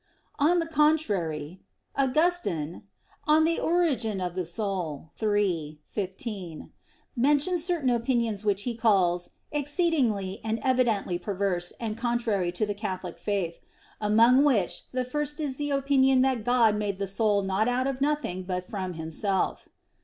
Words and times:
On 0.39 0.57
the 0.57 0.65
contrary, 0.65 1.61
Augustine 1.95 2.85
(De 3.27 3.59
Orig. 3.59 4.03
Animae 4.03 5.27
iii, 5.29 5.79
15) 5.85 6.71
mentions 7.15 7.63
certain 7.63 7.89
opinions 7.91 8.43
which 8.43 8.63
he 8.63 8.73
calls 8.73 9.29
"exceedingly 9.51 10.41
and 10.43 10.59
evidently 10.63 11.19
perverse, 11.19 11.71
and 11.79 11.95
contrary 11.99 12.51
to 12.51 12.65
the 12.65 12.73
Catholic 12.73 13.19
Faith," 13.19 13.59
among 14.01 14.43
which 14.43 14.89
the 14.91 15.05
first 15.05 15.39
is 15.39 15.57
the 15.57 15.69
opinion 15.69 16.21
that 16.23 16.43
"God 16.43 16.75
made 16.77 16.97
the 16.97 17.05
soul 17.05 17.43
not 17.43 17.67
out 17.67 17.85
of 17.85 18.01
nothing, 18.01 18.41
but 18.41 18.67
from 18.67 18.93
Himself." 18.95 19.69